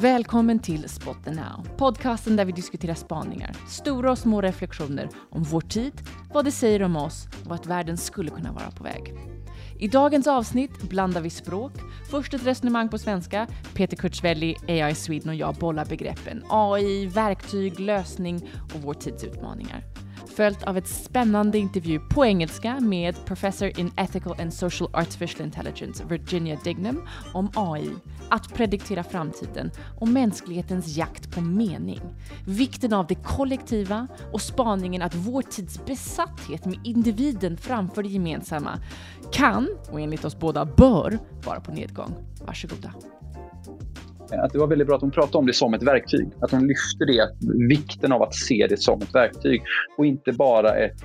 [0.00, 5.42] Välkommen till Spot the Now, podcasten där vi diskuterar spaningar, stora och små reflektioner om
[5.42, 5.92] vår tid,
[6.32, 9.14] vad det säger om oss och vart världen skulle kunna vara på väg.
[9.78, 11.72] I dagens avsnitt blandar vi språk.
[12.10, 13.46] Först ett resonemang på svenska.
[13.74, 19.84] Peter Kurtzwelli, AI Sweden och jag bollar begreppen AI, verktyg, lösning och vår tids utmaningar
[20.38, 26.04] följt av ett spännande intervju på engelska med Professor in Ethical and Social Artificial Intelligence
[26.04, 27.02] Virginia Dignam
[27.34, 27.90] om AI,
[28.28, 29.70] att prediktera framtiden
[30.00, 32.00] och mänsklighetens jakt på mening.
[32.46, 38.78] Vikten av det kollektiva och spaningen att vår tids besatthet med individen framför det gemensamma
[39.32, 42.14] kan, och enligt oss båda bör, vara på nedgång.
[42.46, 42.94] Varsågoda.
[44.32, 46.28] Eh, att det var väldigt bra att hon pratade om det som ett verktyg.
[46.40, 47.28] Att hon lyfte det,
[47.68, 49.62] vikten av att se det som ett verktyg
[49.96, 51.02] och inte bara ett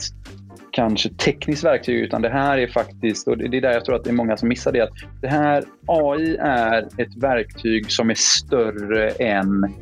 [0.71, 4.03] kanske tekniskt verktyg utan det här är faktiskt, och det är där jag tror att
[4.03, 8.15] det är många som missar det, att det här AI är ett verktyg som är
[8.17, 9.73] större än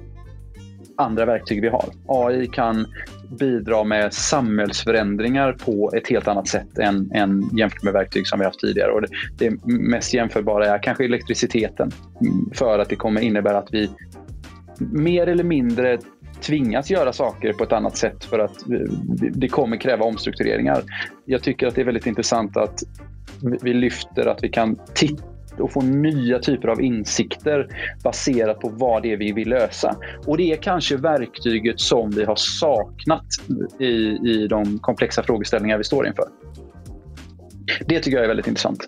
[0.98, 1.86] andra verktyg vi har.
[2.08, 2.86] AI kan
[3.40, 8.46] bidra med samhällsförändringar på ett helt annat sätt än, än jämfört med verktyg som vi
[8.46, 8.92] haft tidigare.
[8.92, 13.70] Och det, det mest jämförbara är kanske elektriciteten mm, för att det kommer innebära att
[13.72, 13.90] vi
[14.80, 15.98] mer eller mindre
[16.42, 18.80] tvingas göra saker på ett annat sätt för att eh,
[19.32, 20.84] det kommer kräva omstruktureringar.
[21.26, 22.84] Jag tycker att det är väldigt intressant att
[23.62, 25.31] vi lyfter att vi kan titta
[25.62, 27.68] och få nya typer av insikter
[28.04, 29.96] baserat på vad det är vi vill lösa.
[30.26, 33.26] Och det är kanske verktyget som vi har saknat
[33.80, 33.86] i,
[34.30, 36.26] i de komplexa frågeställningar vi står inför.
[37.86, 38.88] Det tycker jag är väldigt intressant.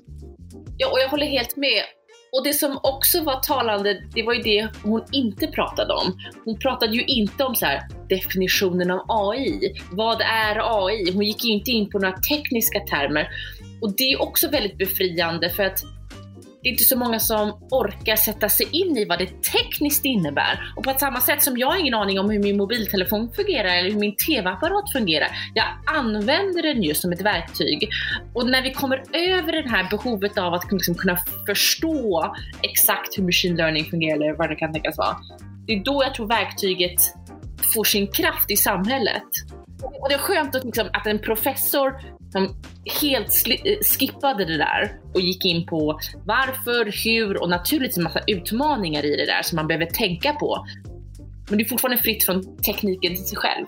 [0.78, 1.84] Ja, och jag håller helt med.
[2.32, 6.18] Och det som också var talande, det var ju det hon inte pratade om.
[6.46, 9.74] Hon pratade ju inte om så här, definitionen av AI.
[9.92, 11.12] Vad är AI?
[11.14, 13.28] Hon gick ju inte in på några tekniska termer.
[13.82, 15.80] Och det är också väldigt befriande för att
[16.64, 20.73] det är inte så många som orkar sätta sig in i vad det tekniskt innebär.
[20.75, 23.92] Och på samma sätt som jag har ingen aning om hur min mobiltelefon fungerar eller
[23.92, 25.28] hur min TV-apparat fungerar.
[25.53, 27.90] Jag använder den ju som ett verktyg.
[28.34, 33.23] Och när vi kommer över det här behovet av att liksom kunna förstå exakt hur
[33.23, 35.18] machine learning fungerar eller vad det kan tänkas vara.
[35.68, 37.00] Det är då jag tror verktyget
[37.73, 39.28] får sin kraft i samhället.
[40.02, 41.94] Och det är skönt att, liksom, att en professor
[42.34, 42.56] som
[43.02, 48.20] helt eh, skippade det där och gick in på varför, hur och naturligtvis en massa
[48.28, 50.66] utmaningar i det där som man behöver tänka på.
[51.50, 53.66] Men det är fortfarande fritt från tekniken till sig själv.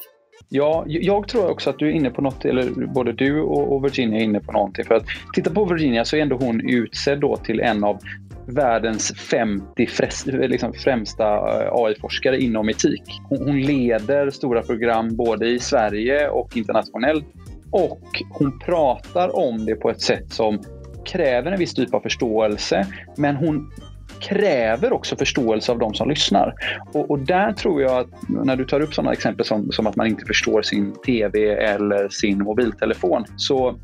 [0.50, 4.20] Ja, jag tror också att du är inne på något, eller både du och Virginia
[4.20, 4.86] är inne på någonting.
[4.86, 8.00] För att titta på Virginia så är ändå hon utsedd då till en av
[8.48, 9.88] världens 50
[10.28, 13.04] eh, liksom främsta eh, AI-forskare inom etik.
[13.30, 17.26] Hon leder stora program både i Sverige och internationellt
[17.76, 20.60] och hon pratar om det på ett sätt som
[21.06, 22.88] kräver en viss typ av förståelse
[23.18, 23.72] men hon
[24.20, 26.54] kräver också förståelse av de som lyssnar.
[26.94, 28.08] Och, och, där tror jag att
[28.46, 32.10] när du tar upp sådana exempel som, som att man inte förstår sin TV eller
[32.10, 33.76] sin mobiltelefon så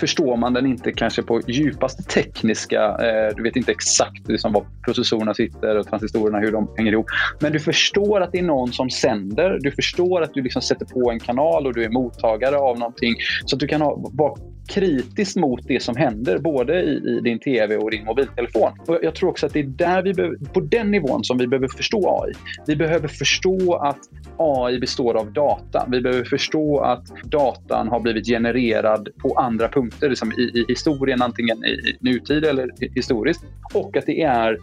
[0.00, 4.66] förstår man den inte kanske på djupaste tekniska, eh, du vet inte exakt liksom var
[4.84, 7.06] processorerna sitter och transistorerna, hur de hänger ihop.
[7.40, 9.58] Men du förstår att det är någon som sänder.
[9.60, 13.14] Du förstår att du liksom sätter på en kanal och du är mottagare av någonting.
[13.44, 14.34] Så att du kan ha, vara
[14.68, 18.72] kritisk mot det som händer, både i, i, din TV och din mobiltelefon.
[18.86, 21.46] Och jag tror också att det är där vi behöver, på den nivån som vi
[21.46, 22.32] behöver förstå AI.
[22.66, 23.98] Vi behöver förstå att
[24.36, 25.88] AI består av data.
[25.92, 31.22] Vi behöver förstå att datan har blivit genererad på andra punkter, liksom i, i historien,
[31.22, 33.44] antingen i nutid eller historiskt.
[33.74, 34.58] Och att det är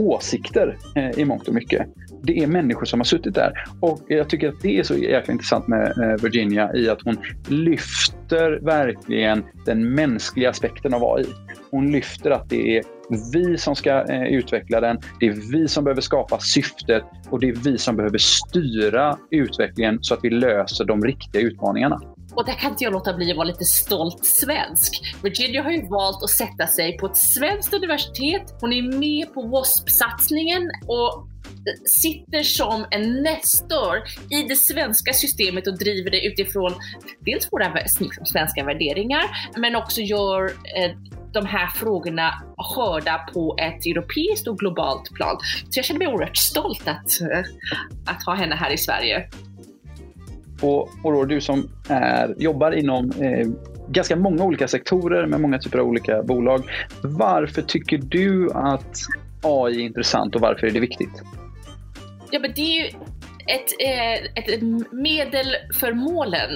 [0.00, 1.86] åsikter eh, i mångt och mycket.
[2.22, 3.52] Det är människor som har suttit där.
[3.80, 7.16] Och jag tycker att det är så jäkla intressant med eh, Virginia i att hon
[7.48, 11.26] lyfter verkligen den mänskliga aspekten av AI.
[11.70, 12.84] Hon lyfter att det är
[13.32, 14.98] vi som ska eh, utveckla den.
[15.20, 19.98] Det är vi som behöver skapa syftet och det är vi som behöver styra utvecklingen
[20.00, 22.00] så att vi löser de riktiga utmaningarna.
[22.38, 25.16] Och där kan inte jag låta bli att vara lite stolt svensk.
[25.22, 28.42] Virginia har ju valt att sätta sig på ett svenskt universitet.
[28.60, 31.28] Hon är med på WASP-satsningen och
[32.02, 33.96] sitter som en nestor
[34.30, 36.74] i det svenska systemet och driver det utifrån
[37.20, 39.24] dels våra liksom svenska värderingar,
[39.56, 40.96] men också gör eh,
[41.32, 42.42] de här frågorna
[42.76, 45.36] hörda på ett europeiskt och globalt plan.
[45.70, 47.44] Så jag känner mig oerhört stolt att, eh,
[48.06, 49.30] att ha henne här i Sverige.
[50.62, 53.48] Och, och då du som är, jobbar inom eh,
[53.88, 56.62] ganska många olika sektorer med många typer av olika bolag.
[57.02, 58.96] Varför tycker du att
[59.42, 61.22] AI är intressant och varför är det viktigt?
[62.30, 62.86] Ja, men det är ju
[63.48, 65.46] ett, eh, ett, ett medel
[65.80, 66.50] för målen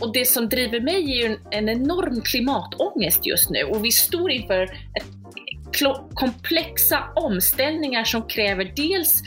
[0.00, 3.90] och det som driver mig är ju en, en enorm klimatångest just nu och vi
[3.90, 5.06] står inför ett,
[6.14, 9.22] komplexa omställningar som kräver dels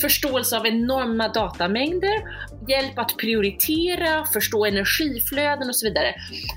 [0.00, 2.22] förståelse av enorma datamängder,
[2.68, 6.14] hjälp att prioritera, förstå energiflöden och så vidare.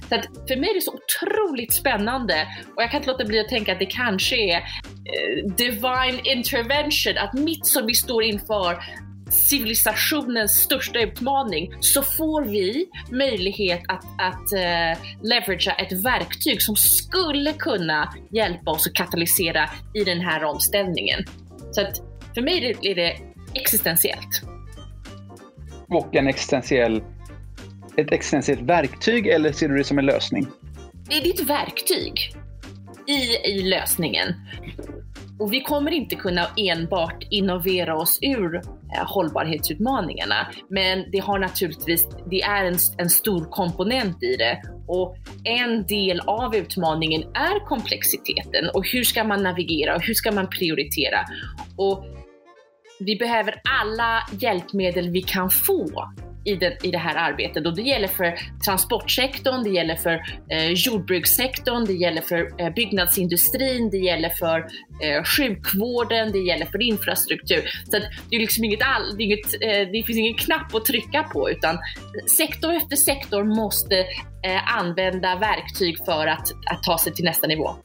[0.09, 3.39] Så att för mig är det så otroligt spännande och jag kan inte låta bli
[3.39, 8.83] att tänka att det kanske är eh, divine intervention, att mitt som vi står inför
[9.31, 17.53] civilisationens största utmaning så får vi möjlighet att, att uh, leveragea ett verktyg som skulle
[17.53, 21.25] kunna hjälpa oss att katalysera i den här omställningen.
[21.71, 21.97] Så att
[22.35, 23.17] för mig är det
[23.53, 24.56] existentiellt.
[25.89, 27.01] Och en existentiell,
[27.95, 30.47] ett existentiellt verktyg eller ser du det som en lösning?
[31.09, 32.33] Det är ditt verktyg
[33.07, 34.33] i, i lösningen.
[35.39, 38.61] Och vi kommer inte kunna enbart innovera oss ur eh,
[39.05, 40.47] hållbarhetsutmaningarna.
[40.69, 44.61] Men det har naturligtvis, det är en, en stor komponent i det.
[44.87, 50.31] Och en del av utmaningen är komplexiteten och hur ska man navigera och hur ska
[50.31, 51.19] man prioritera?
[51.75, 52.05] Och
[52.99, 56.13] vi behöver alla hjälpmedel vi kan få
[56.45, 60.71] i det, i det här arbetet och det gäller för transportsektorn, det gäller för eh,
[60.71, 64.59] jordbrukssektorn, det gäller för eh, byggnadsindustrin, det gäller för
[65.03, 67.61] eh, sjukvården, det gäller för infrastruktur.
[67.85, 67.99] Så
[68.29, 71.23] det är liksom inget all, det, är inget, eh, det finns ingen knapp att trycka
[71.23, 71.77] på utan
[72.37, 77.75] sektor efter sektor måste eh, använda verktyg för att, att ta sig till nästa nivå.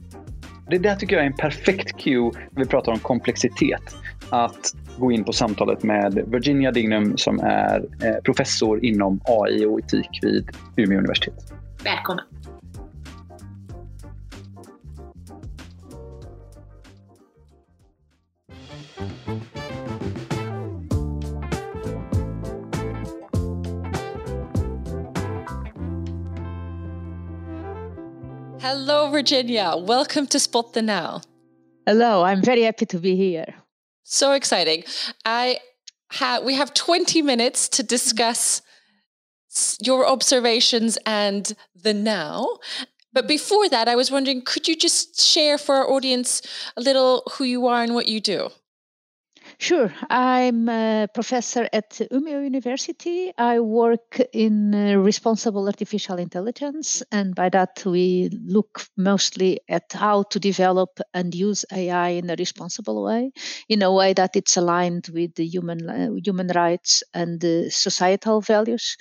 [0.71, 3.83] Det där tycker jag är en perfekt cue när vi pratar om komplexitet.
[4.31, 9.81] Att gå in på samtalet med Virginia Dignum som är eh, professor inom AI och
[9.81, 11.53] etik vid Umeå universitet.
[11.85, 12.25] Välkommen!
[28.63, 29.77] Hello, Virginia.
[29.77, 31.21] Welcome to Spot the Now.
[31.85, 33.62] Hello, I'm very happy to be here.
[34.05, 34.85] So exciting.
[35.25, 35.59] I
[36.11, 37.89] ha- we have 20 minutes to mm-hmm.
[37.89, 38.63] discuss
[39.81, 42.59] your observations and the now.
[43.13, 46.43] But before that, I was wondering could you just share for our audience
[46.77, 48.51] a little who you are and what you do?
[49.63, 49.95] Sure.
[50.11, 53.33] I'm a professor at Umeå University.
[53.39, 60.25] I work in uh, responsible artificial intelligence, and by that, we look mostly at how
[60.25, 63.31] to develop and use AI in a responsible way,
[63.69, 68.41] in a way that it's aligned with the human uh, human rights and the societal
[68.41, 68.97] values,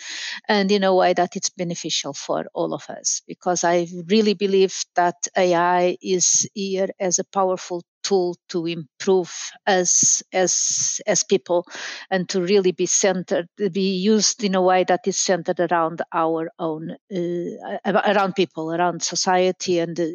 [0.48, 3.22] and in a way that it's beneficial for all of us.
[3.28, 9.32] Because I really believe that AI is here as a powerful tool to improve
[9.68, 11.66] us as as people
[12.10, 16.50] and to really be centered be used in a way that is centered around our
[16.60, 20.06] own uh, around people around society and uh,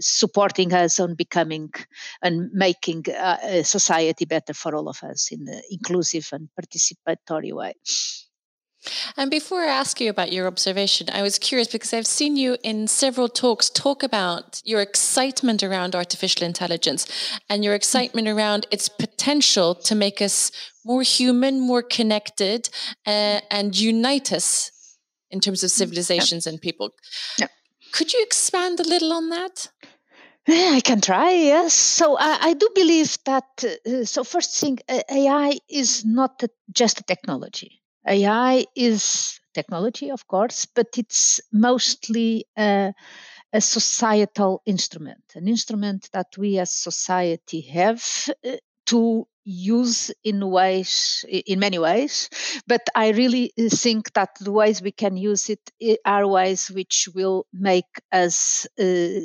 [0.00, 1.70] supporting us on becoming
[2.22, 7.74] and making uh, society better for all of us in an inclusive and participatory way
[9.16, 12.56] and before I ask you about your observation, I was curious because I've seen you
[12.62, 17.06] in several talks talk about your excitement around artificial intelligence
[17.48, 20.50] and your excitement around its potential to make us
[20.84, 22.68] more human, more connected,
[23.06, 24.96] uh, and unite us
[25.30, 26.52] in terms of mm, civilizations yeah.
[26.52, 26.90] and people.
[27.38, 27.48] Yeah.
[27.92, 29.68] Could you expand a little on that?
[30.48, 31.72] I can try, yes.
[31.72, 33.44] So I, I do believe that.
[33.64, 36.42] Uh, so first thing, AI is not
[36.72, 37.81] just a technology.
[38.06, 42.92] AI is technology, of course, but it's mostly a,
[43.52, 48.04] a societal instrument, an instrument that we as society have
[48.46, 52.28] uh, to use in ways in many ways
[52.68, 57.08] but i really uh, think that the ways we can use it are ways which
[57.14, 59.20] will make us uh,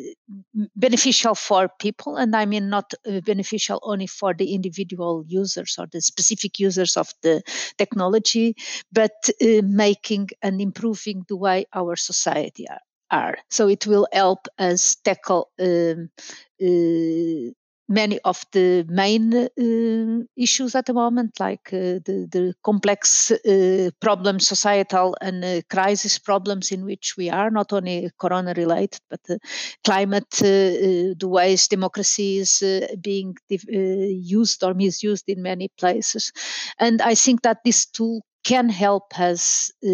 [0.76, 5.86] beneficial for people and i mean not uh, beneficial only for the individual users or
[5.92, 7.42] the specific users of the
[7.78, 8.56] technology
[8.92, 13.38] but uh, making and improving the way our society are are.
[13.50, 16.10] So it will help us tackle um,
[16.62, 17.54] uh,
[17.88, 23.89] many of the main uh, issues at the moment, like uh, the, the complex uh,
[24.00, 29.22] problems, societal and uh, crisis problems in which we are, not only corona related, but
[29.84, 32.63] climate, uh, uh, the ways democracy is
[33.01, 36.32] being used or misused in many places.
[36.79, 39.89] And I think that this tool can help us uh,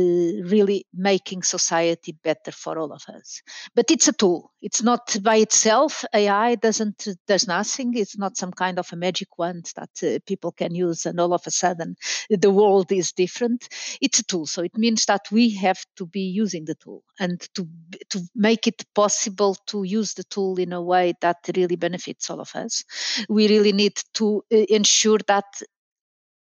[0.45, 3.41] really making society better for all of us.
[3.73, 4.51] But it's a tool.
[4.61, 6.05] It's not by itself.
[6.13, 7.97] AI doesn't does nothing.
[7.97, 11.33] It's not some kind of a magic wand that uh, people can use and all
[11.33, 11.95] of a sudden
[12.29, 13.69] the world is different.
[14.01, 14.45] It's a tool.
[14.45, 17.67] So it means that we have to be using the tool and to
[18.11, 22.39] to make it possible to use the tool in a way that really benefits all
[22.39, 22.83] of us.
[23.27, 25.45] We really need to uh, ensure that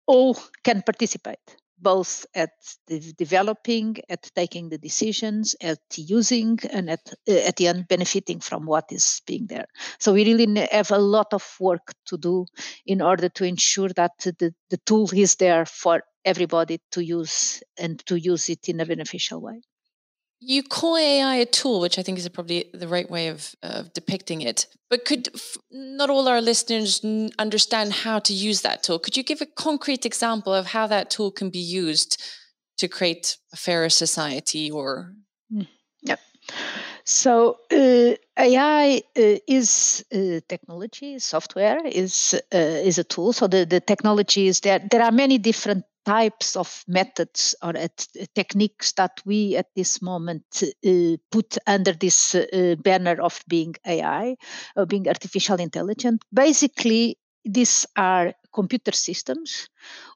[0.06, 2.50] all can participate both at
[3.16, 8.66] developing, at taking the decisions, at using, and at uh, at the end benefiting from
[8.66, 9.66] what is being there.
[10.00, 12.46] So we really have a lot of work to do
[12.86, 18.04] in order to ensure that the, the tool is there for everybody to use and
[18.06, 19.60] to use it in a beneficial way.
[20.40, 23.92] You call AI a tool, which I think is probably the right way of, of
[23.94, 24.66] depicting it.
[24.90, 28.98] But could f- not all our listeners n- understand how to use that tool?
[28.98, 32.22] Could you give a concrete example of how that tool can be used
[32.78, 35.14] to create a fairer society or?
[35.52, 35.68] Mm,
[36.02, 36.16] yeah.
[37.04, 43.32] So uh, AI uh, is uh, technology, software is uh, is a tool.
[43.34, 44.80] So the, the technology is there.
[44.90, 47.72] There are many different types of methods or
[48.34, 54.36] techniques that we at this moment uh, put under this uh, banner of being AI,
[54.76, 56.20] or being artificial intelligence.
[56.32, 59.68] Basically, these are computer systems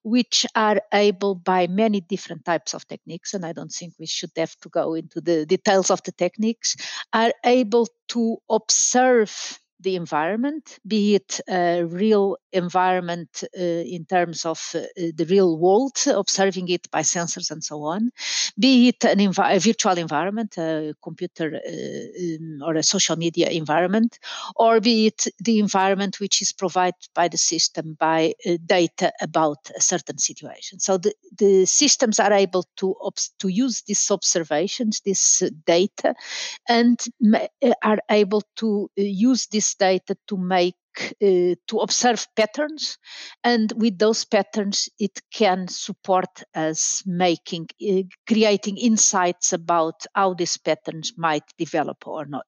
[0.03, 4.31] which are able by many different types of techniques and i don't think we should
[4.37, 6.77] have to go into the details of the techniques
[7.13, 14.75] are able to observe the environment, be it a real environment uh, in terms of
[14.75, 18.11] uh, the real world, observing it by sensors and so on,
[18.59, 23.49] be it an envi- a virtual environment, a computer uh, um, or a social media
[23.51, 24.19] environment,
[24.57, 29.59] or be it the environment which is provided by the system by uh, data about
[29.77, 30.81] a certain situation.
[30.81, 36.15] So the, the systems are able to, obs- to use these observations, this uh, data,
[36.69, 40.75] and ma- uh, are able to use this this data to make
[41.23, 42.99] uh, to observe patterns
[43.45, 50.57] and with those patterns it can support us making uh, creating insights about how these
[50.57, 52.47] patterns might develop or not.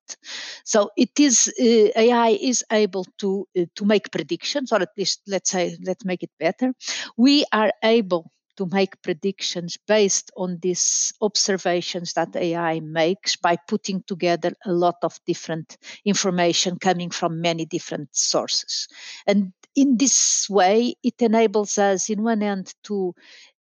[0.65, 5.21] So it is uh, ai is able to uh, to make predictions or at least
[5.29, 6.73] let's say let's make it better.
[7.17, 14.02] We are able to make predictions based on these observations that AI makes by putting
[14.07, 18.88] together a lot of different information coming from many different sources.
[19.26, 23.14] And in this way, it enables us, in one end, to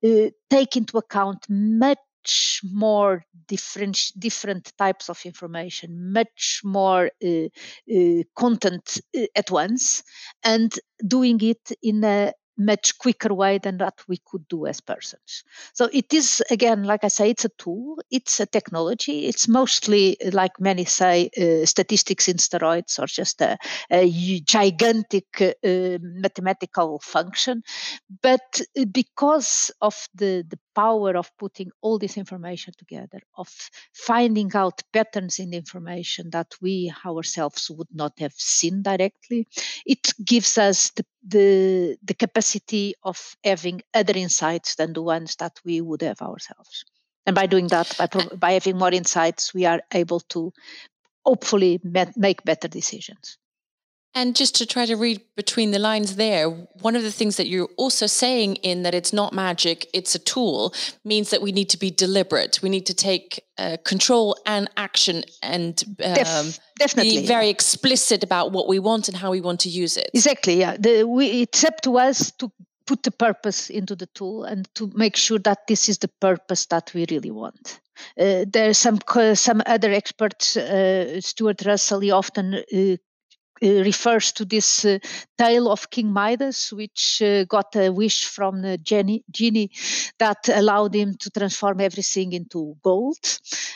[0.06, 7.46] uh, take into account much more different different types of information, much more uh,
[7.94, 10.04] uh, content uh, at once,
[10.44, 10.74] and
[11.08, 15.44] doing it in a much quicker way than that we could do as persons.
[15.74, 19.26] So it is again, like I say, it's a tool, it's a technology.
[19.28, 23.58] It's mostly, like many say, uh, statistics in steroids or just a,
[23.92, 27.64] a gigantic uh, mathematical function.
[28.22, 33.50] But uh, because of the the power of putting all this information together, of
[33.94, 39.48] finding out patterns in the information that we ourselves would not have seen directly,
[39.86, 45.60] it gives us the the, the capacity of having other insights than the ones that
[45.66, 46.86] we would have ourselves.
[47.26, 48.08] And by doing that, by,
[48.38, 50.54] by having more insights, we are able to
[51.26, 51.82] hopefully
[52.16, 53.38] make better decisions.
[54.18, 56.50] And just to try to read between the lines there,
[56.82, 60.20] one of the things that you're also saying in that it's not magic, it's a
[60.20, 60.74] tool,
[61.06, 62.60] means that we need to be deliberate.
[62.64, 67.52] We need to take uh, control and action and um, Def- definitely be very yeah.
[67.52, 70.10] explicit about what we want and how we want to use it.
[70.16, 70.78] Exactly, yeah.
[70.80, 72.52] The, we, it's up to us to
[72.88, 76.66] put the purpose into the tool and to make sure that this is the purpose
[76.68, 77.80] that we really want.
[78.20, 79.00] Uh, there are some
[79.36, 82.96] some other experts, uh, Stuart Russell, he often uh, uh,
[83.62, 85.00] refers to this uh,
[85.38, 89.72] tale of King Midas, which uh, got a wish from the genie,
[90.20, 93.18] that allowed him to transform everything into gold.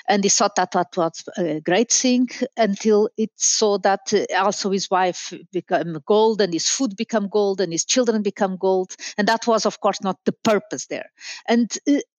[0.07, 4.89] And he thought that that was a great thing until it saw that also his
[4.89, 8.95] wife became gold and his food become gold and his children become gold.
[9.17, 11.09] And that was, of course, not the purpose there.
[11.47, 11.71] And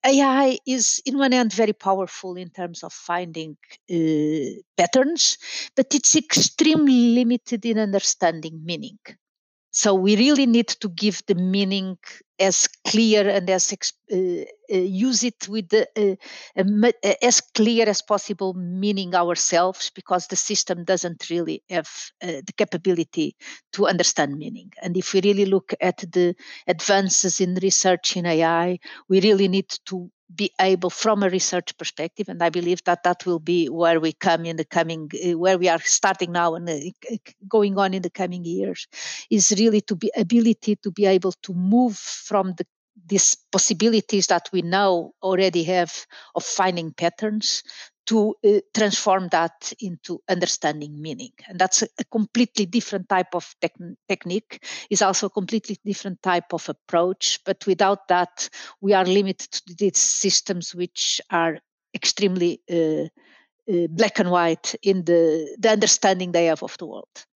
[0.05, 3.57] AI is, in one end, very powerful in terms of finding
[3.91, 5.39] uh, patterns,
[5.77, 8.99] but it's extremely limited in understanding meaning.
[9.73, 11.97] So we really need to give the meaning
[12.39, 13.73] as clear and as
[14.13, 20.37] uh, uh, use it with the, uh, as clear as possible meaning ourselves because the
[20.37, 21.89] system doesn't really have
[22.23, 23.35] uh, the capability
[23.73, 24.71] to understand meaning.
[24.83, 26.35] And if we really look at the
[26.67, 32.29] advances in research in AI, we really need to be able from a research perspective
[32.29, 35.59] and i believe that that will be where we come in the coming uh, where
[35.59, 36.79] we are starting now and uh,
[37.49, 38.87] going on in the coming years
[39.31, 42.67] is really to be ability to be able to move from the
[43.07, 47.63] these possibilities that we now already have of finding patterns
[48.07, 51.33] to uh, transform that into understanding meaning.
[51.49, 54.65] And that's a, a completely different type of tec- technique.
[54.91, 57.41] Is also a completely different type of approach.
[57.45, 58.49] But without that
[58.81, 61.59] we are limited to these systems which are
[61.95, 63.09] extremely uh,
[63.73, 67.27] uh, black and white in the, the understanding they have of the world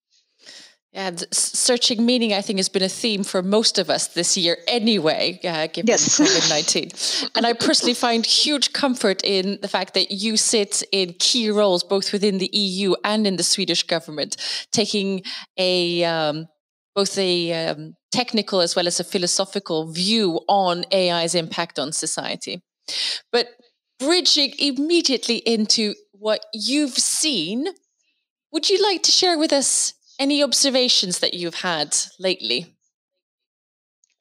[0.96, 4.56] and searching meaning, I think, has been a theme for most of us this year
[4.66, 6.18] anyway, uh, given yes.
[6.18, 7.28] COVID 19.
[7.36, 11.84] and I personally find huge comfort in the fact that you sit in key roles
[11.84, 14.36] both within the EU and in the Swedish government,
[14.72, 15.22] taking
[15.58, 16.46] a um,
[16.94, 22.62] both a um, technical as well as a philosophical view on AI's impact on society.
[23.30, 23.48] But
[23.98, 27.66] bridging immediately into what you've seen,
[28.50, 32.76] would you like to share with us any observations that you've had lately?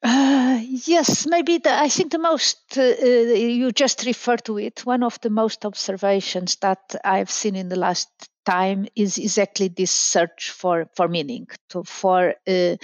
[0.02, 4.84] Uh, yes, maybe the, I think the most, uh, uh, you just referred to it,
[4.84, 8.08] one of the most observations that I've seen in the last
[8.44, 12.76] time is exactly this search for, for meaning, to, for uh,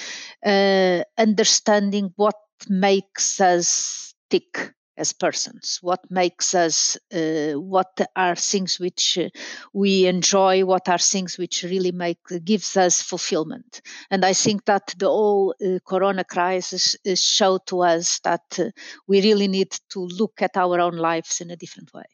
[0.44, 2.34] uh, understanding what
[2.68, 5.78] makes us tick as persons.
[5.82, 9.28] What makes us uh, what are things which uh,
[9.72, 13.80] we enjoy what are things which really make gives us fulfillment.
[14.10, 18.70] And i think that the whole uh, corona crisis showed to us that uh,
[19.08, 22.04] we really need to look at our own lives in a different way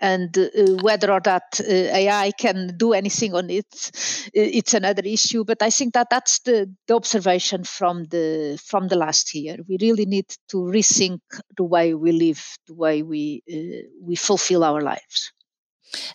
[0.00, 0.48] and uh,
[0.82, 3.90] whether or not uh, AI can do anything on it,
[4.34, 5.44] it's another issue.
[5.44, 9.56] But I think that that's the, the observation from the from the last year.
[9.68, 11.20] We really need to rethink
[11.56, 15.32] the way we live, the way we uh, we fulfill our lives.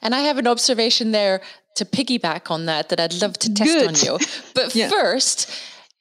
[0.01, 1.41] And I have an observation there
[1.75, 3.87] to piggyback on that that I'd love to test Good.
[3.87, 4.25] on you.
[4.53, 4.89] But yeah.
[4.89, 5.49] first,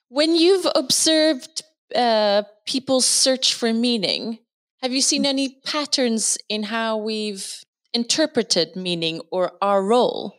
[0.08, 1.62] when you've observed
[1.94, 4.38] uh, people's search for meaning,
[4.82, 5.28] have you seen mm.
[5.28, 10.34] any patterns in how we've interpreted meaning or our role?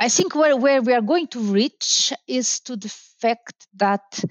[0.00, 4.22] I think where, where we are going to reach is to the fact that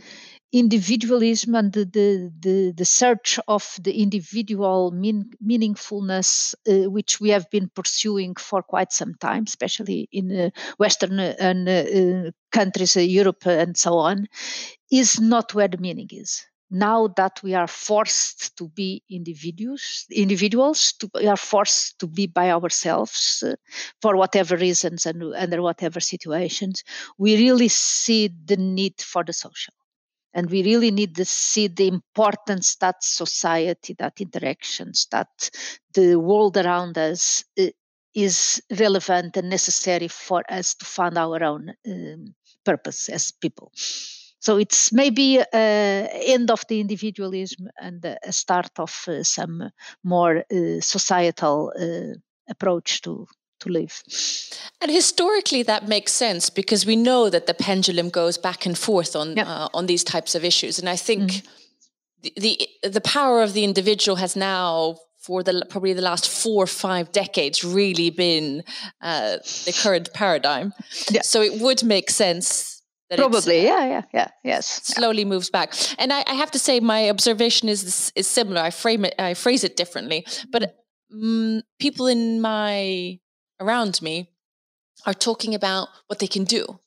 [0.52, 7.30] individualism and the, the, the, the search of the individual mean, meaningfulness, uh, which we
[7.30, 12.96] have been pursuing for quite some time, especially in uh, Western uh, and uh, countries,
[12.96, 14.28] uh, Europe, and so on,
[14.92, 20.94] is not where the meaning is now that we are forced to be individuals individuals
[20.94, 23.56] to, we are forced to be by ourselves uh,
[24.02, 26.84] for whatever reasons and under whatever situations
[27.20, 29.74] we really see the need for the social.
[30.34, 35.52] And we really need to see the importance that society that interactions that
[35.94, 37.68] the world around us uh,
[38.16, 42.34] is relevant and necessary for us to find our own um,
[42.66, 43.72] purpose as people
[44.44, 49.72] so it's maybe a end of the individualism and a start of uh, some
[50.04, 53.26] more uh, societal uh, approach to
[53.60, 54.04] to live.
[54.82, 59.16] And historically, that makes sense because we know that the pendulum goes back and forth
[59.16, 59.48] on yeah.
[59.48, 60.78] uh, on these types of issues.
[60.78, 61.48] And I think mm.
[62.22, 64.98] the, the, the power of the individual has now.
[65.28, 68.62] For the probably the last four or five decades, really been
[69.02, 70.74] uh, the current paradigm.
[71.10, 71.22] Yeah.
[71.22, 72.74] So it would make sense
[73.16, 74.82] Probably, uh, yeah, yeah, yeah, yes.
[74.84, 78.62] Slowly moves back, and I, I, have to say, my observation is is similar.
[78.62, 80.76] I frame it, I phrase it differently, but
[81.14, 83.20] um, people in my
[83.60, 84.30] around me
[85.06, 86.80] are talking about what they can do.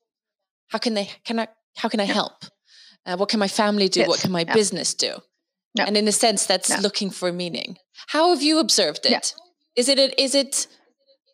[0.68, 1.11] How can they?
[1.24, 1.48] Can I?
[1.76, 2.44] How can I help?
[3.05, 4.00] Uh, what can my family do?
[4.00, 4.09] Yes.
[4.09, 4.55] What can my yeah.
[4.55, 5.20] business do?
[5.79, 7.76] And in a sense, that's looking for meaning.
[8.09, 9.35] How have you observed it?
[9.76, 10.66] Is it is it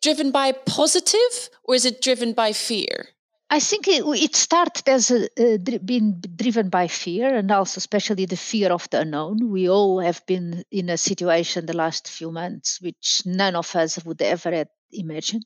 [0.01, 3.07] driven by positive or is it driven by fear?
[3.53, 8.35] I think it, it started as a, being driven by fear and also especially the
[8.35, 9.51] fear of the unknown.
[9.51, 14.03] We all have been in a situation the last few months which none of us
[14.05, 15.45] would ever have imagined.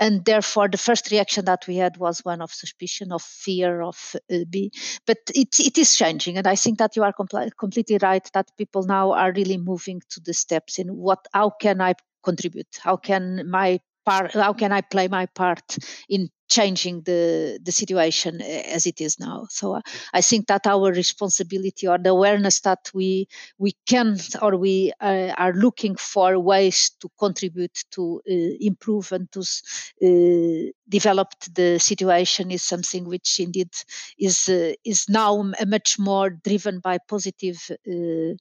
[0.00, 4.16] And therefore, the first reaction that we had was one of suspicion, of fear, of
[4.28, 4.72] uh, be.
[5.06, 6.36] But it, it is changing.
[6.36, 10.02] And I think that you are compl- completely right that people now are really moving
[10.10, 12.76] to the steps in what, how can I contribute?
[12.82, 18.42] How can my part, how can I play my part in changing the, the situation
[18.42, 19.46] as it is now.
[19.50, 19.80] So uh,
[20.12, 25.32] I think that our responsibility or the awareness that we we can or we uh,
[25.38, 32.50] are looking for ways to contribute to uh, improve and to uh, develop the situation
[32.50, 33.70] is something which indeed
[34.18, 38.34] is uh, is now much more driven by positive uh,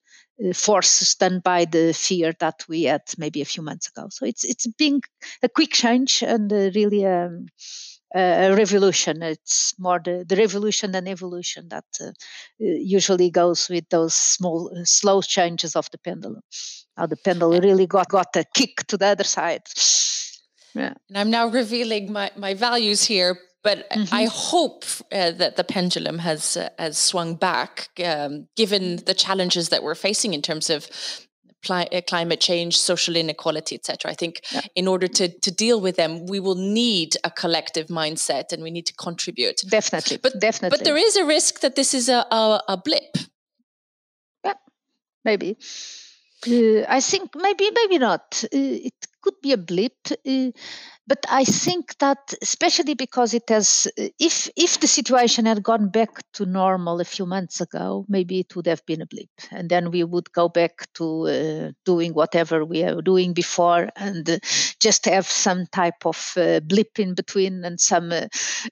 [0.54, 4.08] forces than by the fear that we had maybe a few months ago.
[4.10, 5.02] So it's it's being
[5.43, 7.06] a quick change and really.
[7.06, 7.48] Um,
[8.15, 9.22] a revolution.
[9.22, 12.12] It's more the, the revolution than evolution that uh, uh,
[12.60, 16.41] usually goes with those small, uh, slow changes of the pendulum.
[16.98, 19.62] How the pendulum really got, got a kick to the other side.
[20.74, 20.93] Yeah.
[21.08, 24.13] And I'm now revealing my, my values here, but mm-hmm.
[24.13, 29.69] I hope uh, that the pendulum has uh, has swung back, um, given the challenges
[29.69, 30.88] that we're facing in terms of
[31.62, 34.12] pli- uh, climate change, social inequality, etc.
[34.12, 34.62] I think yeah.
[34.76, 38.72] in order to to deal with them, we will need a collective mindset, and we
[38.72, 39.62] need to contribute.
[39.67, 40.78] Definitely, but definitely.
[40.78, 43.17] But there is a risk that this is a a, a blip.
[44.43, 44.54] Yeah,
[45.24, 45.58] maybe.
[46.48, 48.43] Uh, I think maybe maybe not.
[48.45, 49.98] Uh, it could be a blip.
[50.26, 50.52] Uh,
[51.10, 53.88] but I think that especially because it has,
[54.19, 58.56] if if the situation had gone back to normal a few months ago, maybe it
[58.56, 62.63] would have been a blip, and then we would go back to uh, doing whatever
[62.63, 64.38] we were doing before, and uh,
[64.80, 68.28] just have some type of uh, blip in between and some uh,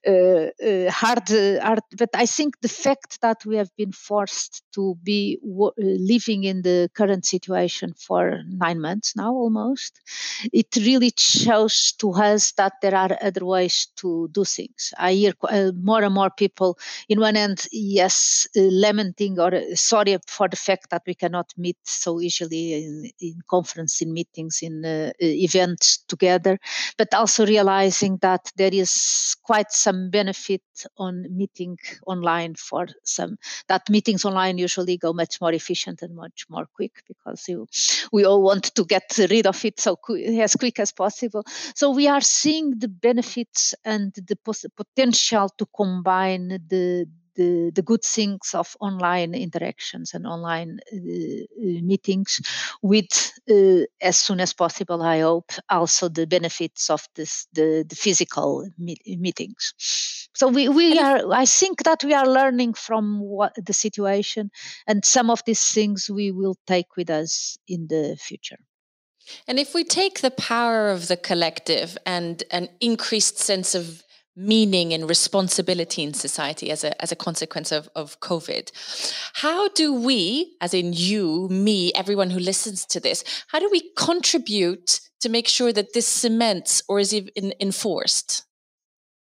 [0.08, 1.80] uh, uh, hard, hard.
[1.97, 6.62] But I think the fact that we have been forced to be w- living in
[6.62, 10.00] the current situation for nine months now almost,
[10.54, 12.26] it really shows to us
[12.57, 14.93] that there are other ways to do things.
[14.97, 16.77] I hear uh, more and more people,
[17.09, 21.53] in one end, yes, uh, lamenting or uh, sorry for the fact that we cannot
[21.57, 26.59] meet so easily in, in conference, in meetings, in uh, uh, events together,
[26.97, 30.61] but also realizing that there is quite some benefit
[30.97, 33.37] on meeting online for some.
[33.67, 37.67] That meetings online usually go much more efficient and much more quick because you,
[38.11, 41.43] we all want to get rid of it so qu- as quick as possible.
[41.75, 44.37] So we are are seeing the benefits and the
[44.75, 51.81] potential to combine the the, the good things of online interactions and online uh, uh,
[51.83, 52.41] meetings
[52.81, 57.95] with uh, as soon as possible i hope also the benefits of this the, the
[57.95, 59.73] physical meetings.
[60.33, 64.49] So we, we are i think that we are learning from what the situation
[64.87, 68.57] and some of these things we will take with us in the future
[69.47, 74.03] and if we take the power of the collective and an increased sense of
[74.35, 78.71] meaning and responsibility in society as a, as a consequence of, of COVID,
[79.33, 83.89] how do we, as in you, me, everyone who listens to this, how do we
[83.95, 88.43] contribute to make sure that this cements or is even enforced?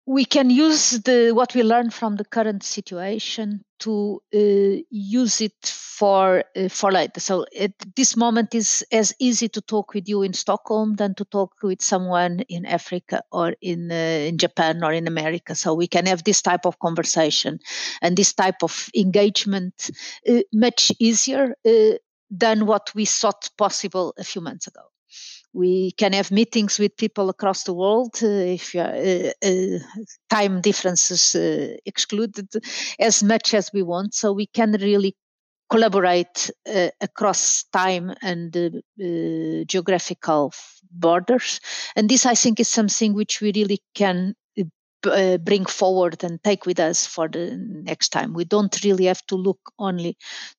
[0.10, 5.66] we can use the what we learn from the current situation to uh, use it
[5.66, 7.20] for uh, for later.
[7.20, 11.26] So at this moment is as easy to talk with you in Stockholm than to
[11.26, 15.56] talk with someone in Africa or in uh, in Japan or in America.
[15.56, 17.60] So we can have this type of conversation
[18.02, 19.92] and this type of engagement
[20.54, 21.56] much easier
[22.32, 24.82] than what we thought possible a few months ago
[25.54, 29.80] we can have meetings with people across the world uh, if uh, uh,
[30.30, 32.48] time differences uh, excluded
[33.00, 34.14] as much as we want.
[34.14, 35.16] So we can really
[35.70, 38.82] collaborate uh, across time and
[39.68, 40.52] geographical
[40.92, 41.60] borders.
[41.96, 44.36] And this i think is something which we really can
[45.08, 48.34] uh, bring forward and take with us for the next time.
[48.34, 50.18] We don't really have to look only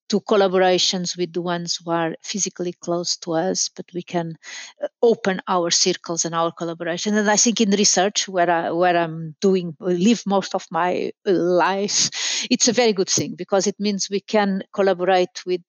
[0.09, 4.35] to collaborations with the ones who are physically close to us, but we can
[4.83, 7.15] uh, open our circles and our collaboration.
[7.15, 12.09] And I think in research, where I, where I'm doing live most of my life,
[12.51, 15.61] it's a very good thing because it means we can collaborate with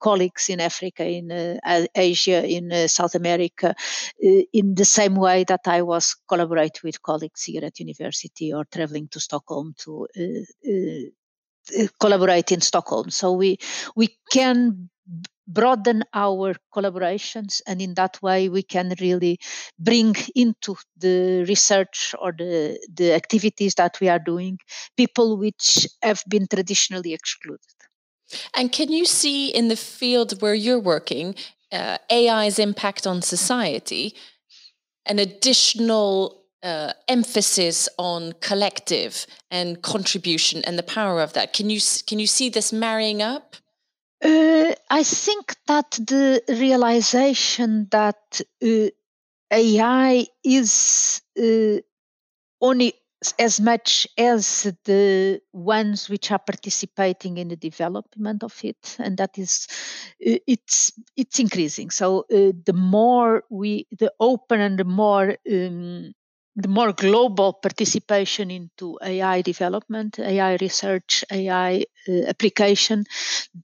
[0.00, 5.44] colleagues in Africa, in uh, Asia, in uh, South America, uh, in the same way
[5.44, 8.05] that I was collaborate with colleagues here at university
[8.52, 13.10] or traveling to Stockholm to uh, uh, collaborate in Stockholm.
[13.10, 13.58] So we
[13.96, 14.88] we can
[15.46, 19.38] broaden our collaborations and in that way we can really
[19.78, 24.58] bring into the research or the, the activities that we are doing
[24.96, 27.60] people which have been traditionally excluded
[28.56, 31.34] and can you see in the field where you're working
[31.70, 34.14] uh, ai's impact on society
[35.06, 41.52] an additional uh, emphasis on collective and contribution and the power of that.
[41.52, 43.54] Can you can you see this marrying up?
[44.24, 48.90] Uh, I think that the realization that uh,
[49.52, 51.76] AI is uh,
[52.60, 52.94] only
[53.38, 59.38] as much as the ones which are participating in the development of it and that
[59.38, 59.68] is
[60.26, 61.90] uh, it's it's increasing.
[61.90, 66.12] So uh, the more we the open and the more um,
[66.56, 73.04] the more global participation into AI development, AI research, AI uh, application,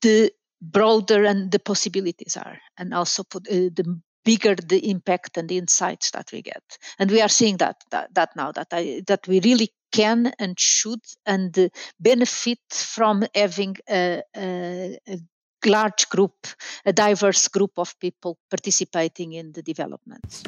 [0.03, 5.49] the broader and the possibilities are, and also put, uh, the bigger the impact and
[5.49, 6.63] the insights that we get.
[6.99, 10.59] And we are seeing that that, that now that I, that we really can and
[10.59, 15.19] should and uh, benefit from having a, a, a
[15.67, 16.47] large group,
[16.85, 20.43] a diverse group of people participating in the development.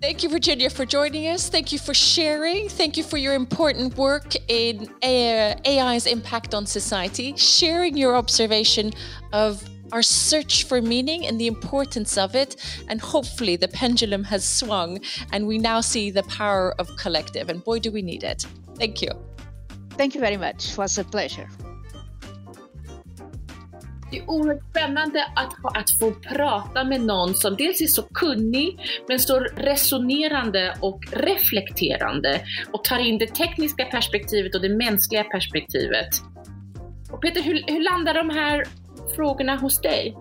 [0.00, 1.48] Thank you, Virginia, for joining us.
[1.48, 2.68] Thank you for sharing.
[2.68, 8.92] Thank you for your important work in uh, AI's impact on society, sharing your observation
[9.32, 12.56] of our search for meaning and the importance of it.
[12.88, 14.98] And hopefully, the pendulum has swung
[15.30, 17.48] and we now see the power of collective.
[17.48, 18.44] And boy, do we need it.
[18.76, 19.10] Thank you.
[19.90, 20.70] Thank you very much.
[20.70, 21.48] It was a pleasure.
[24.12, 28.78] Det är oerhört spännande att, att få prata med någon som dels är så kunnig,
[29.08, 32.40] men så resonerande och reflekterande
[32.72, 36.08] och tar in det tekniska perspektivet och det mänskliga perspektivet.
[37.12, 38.64] Och Peter, hur, hur landar de här
[39.16, 40.16] frågorna hos dig?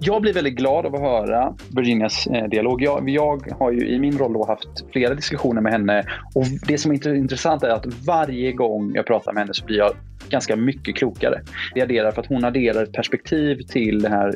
[0.00, 2.82] Jag blir väldigt glad av att höra Virginias eh, dialog.
[2.82, 6.78] Jag, jag, har ju i min roll då haft flera diskussioner med henne och det
[6.78, 9.92] som är intressant är att varje gång jag pratar med henne så blir jag
[10.30, 11.40] ganska mycket klokare.
[11.74, 14.34] Vi adderar för att hon adderar ett perspektiv till det här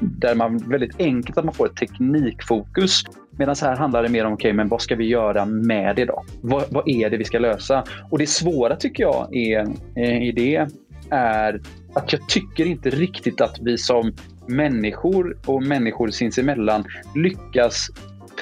[0.00, 3.02] där man väldigt enkelt att man får ett teknikfokus.
[3.38, 6.04] Medan här handlar det mer om, okej, okay, men vad ska vi göra med det
[6.04, 6.24] då?
[6.40, 7.84] Vad, vad, är det vi ska lösa?
[8.10, 9.66] Och det svåra tycker jag är,
[9.96, 10.68] eh, i det
[11.10, 11.60] är
[11.94, 14.12] att jag tycker inte riktigt att vi som
[14.46, 17.90] människor och människor sinsemellan lyckas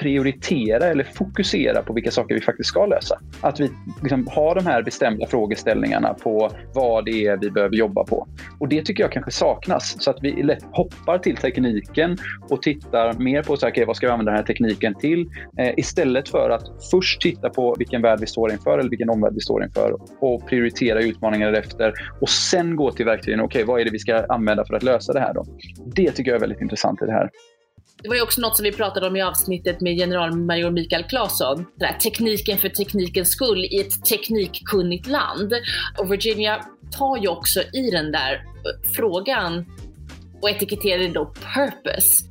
[0.01, 3.19] prioritera eller fokusera på vilka saker vi faktiskt ska lösa.
[3.41, 3.71] Att vi
[4.03, 8.27] liksom har de här bestämda frågeställningarna på vad det är vi behöver jobba på.
[8.61, 12.17] Och det tycker jag kanske saknas, så att vi lätt hoppar till tekniken
[12.51, 15.31] och tittar mer på så här, okay, vad ska vi använda den här tekniken till?
[15.59, 19.35] Eh, istället för att först titta på vilken värld vi står inför eller vilken omvärld
[19.35, 23.41] vi står inför och prioritera utmaningar efter och sen gå till verktygen.
[23.41, 25.45] Okej, okay, vad är det vi ska använda för att lösa det här då?
[25.95, 27.31] Det tycker jag är väldigt intressant i det här.
[28.03, 31.67] Det var ju också något som vi pratade om i avsnittet med generalmajor Mikael Claesson.
[32.03, 35.53] tekniken för teknikens skull i ett teknikkunnigt land.
[35.99, 36.65] Och Virginia
[36.99, 39.67] tar ju också i den där eh, frågan
[40.43, 42.25] och etiketterar det då purpose.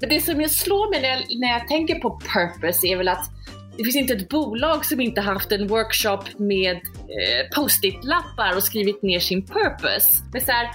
[0.00, 3.08] Men det som jag slår mig när jag, när jag tänker på purpose är väl
[3.08, 3.30] att
[3.76, 9.02] det finns inte ett bolag som inte haft en workshop med eh, post-it-lappar och skrivit
[9.02, 10.24] ner sin purpose.
[10.32, 10.70] Men så här,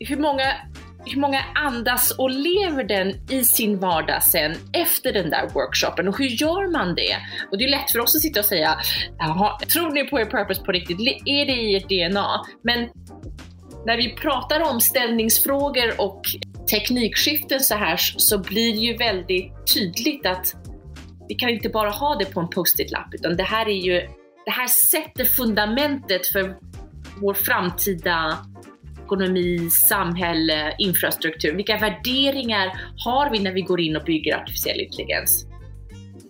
[0.00, 0.44] hur många
[1.08, 6.18] hur många andas och lever den i sin vardag sen efter den där workshopen och
[6.18, 7.16] hur gör man det?
[7.50, 8.78] Och det är lätt för oss att sitta och säga,
[9.72, 11.00] tror ni på er purpose på riktigt?
[11.24, 12.40] Är det i ert DNA?
[12.62, 12.88] Men
[13.86, 16.22] när vi pratar om ställningsfrågor och
[16.70, 20.54] teknikskiften så här så blir det ju väldigt tydligt att
[21.28, 24.00] vi kan inte bara ha det på en post-it-lapp utan det här är ju,
[24.44, 26.56] det här sätter fundamentet för
[27.20, 28.38] vår framtida
[29.08, 31.56] ekonomi, samhälle, infrastruktur.
[31.56, 35.46] Vilka värderingar har vi när vi går in och bygger artificiell intelligens?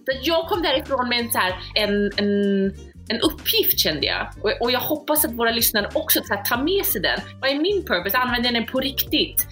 [0.05, 2.64] Så jag kom därifrån med en, så här, en, en,
[3.09, 4.27] en uppgift kände jag.
[4.43, 7.21] Och, och jag hoppas att våra lyssnare också så här, tar med sig den.
[7.41, 8.19] Vad är min purpose?
[8.19, 9.47] Använder jag den på riktigt?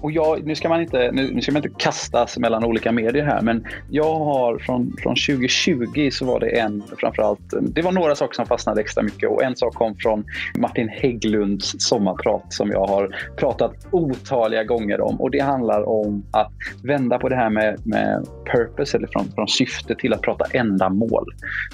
[0.00, 3.42] Och jag, nu, ska man inte, nu ska man inte kastas mellan olika medier här,
[3.42, 8.34] men jag har från, från 2020 så var det en, framförallt, det var några saker
[8.34, 10.24] som fastnade extra mycket och en sak kom från
[10.58, 16.52] Martin Hägglunds sommarprat som jag har pratat otaliga gånger om och det handlar om att
[16.84, 21.24] vända på det här med, med purpose eller från, från syfte till att prata ändamål.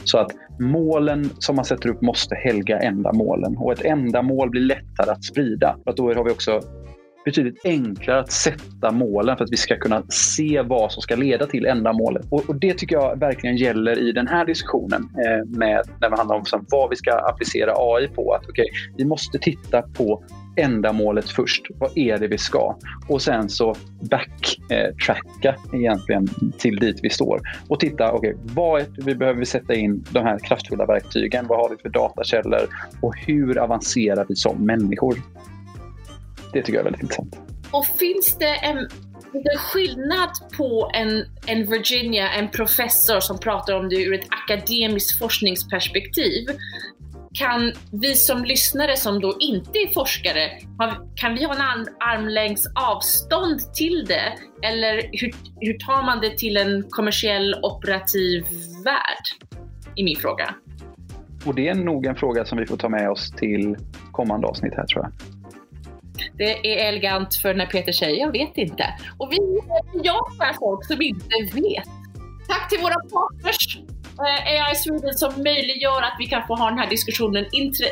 [0.05, 5.11] Så att målen som man sätter upp måste helga ändamålen och ett ändamål blir lättare
[5.11, 5.77] att sprida.
[5.85, 6.61] För att då har vi också
[7.25, 11.47] betydligt enklare att sätta målen för att vi ska kunna se vad som ska leda
[11.47, 12.27] till ändamålet.
[12.31, 16.17] Och, och det tycker jag verkligen gäller i den här diskussionen eh, med, när det
[16.17, 18.35] handlar om så, vad vi ska applicera AI på.
[18.35, 20.25] Att okay, Vi måste titta på
[20.57, 21.67] ändamålet först.
[21.79, 22.77] Vad är det vi ska?
[23.09, 23.75] Och sen så
[24.11, 29.75] backtracka eh, egentligen till dit vi står och titta, okej, okay, vad vi behöver sätta
[29.75, 31.47] in de här kraftfulla verktygen?
[31.47, 32.67] Vad har vi för datakällor
[33.01, 35.17] och hur avancerar vi som människor?
[36.53, 37.37] Det tycker jag är väldigt intressant.
[37.71, 38.79] Och finns det en,
[39.33, 45.19] en skillnad på en, en Virginia, en professor som pratar om det ur ett akademiskt
[45.19, 46.47] forskningsperspektiv
[47.35, 50.51] kan vi som lyssnare som då inte är forskare,
[51.15, 54.33] kan vi ha en armlängds avstånd till det?
[54.63, 58.45] Eller hur, hur tar man det till en kommersiell operativ
[58.85, 59.53] värld?
[59.97, 60.55] I min fråga.
[61.47, 63.77] Och det är nog en fråga som vi får ta med oss till
[64.13, 65.13] kommande avsnitt här tror jag.
[66.39, 68.85] Det är elegant för när Peter säger jag vet inte.
[69.19, 69.39] Och vi
[69.93, 71.89] bejakar folk som inte vet.
[72.49, 73.79] Tack till våra partners
[74.19, 77.47] eh, AI Sweden som möjliggör att vi kan få ha den här diskussionen.
[77.53, 77.87] Intre,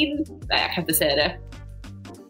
[0.00, 1.36] in, nej, jag kan inte säga det.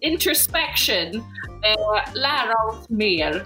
[0.00, 1.16] Introspection.
[1.64, 3.44] Eh, lära oss mer.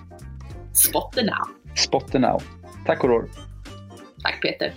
[0.73, 1.49] Spot the now.
[1.75, 2.43] Spot the now.
[2.87, 3.29] Tack Aurore.
[4.23, 4.73] Tack Peter.